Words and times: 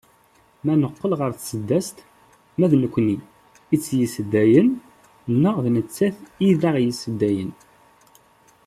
Ma 0.65 0.73
neqqel 0.75 1.13
ɣer 1.19 1.31
tseddast, 1.33 1.97
ma 2.57 2.65
d 2.71 2.73
nekkni 2.77 3.17
i 3.73 3.75
d 3.77 3.79
tt-yesseddayen 3.81 4.69
neɣ 5.41 5.55
d 5.63 5.65
nettat 5.75 6.17
i 6.47 6.47
d 6.59 6.61
aɣ-yesseddayen? 6.69 7.51